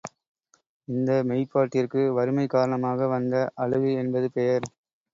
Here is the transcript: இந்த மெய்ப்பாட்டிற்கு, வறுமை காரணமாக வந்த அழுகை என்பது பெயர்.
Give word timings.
இந்த 0.87 1.09
மெய்ப்பாட்டிற்கு, 1.23 2.01
வறுமை 2.17 2.47
காரணமாக 2.47 3.07
வந்த 3.07 3.35
அழுகை 3.57 3.93
என்பது 3.95 4.29
பெயர். 4.31 4.67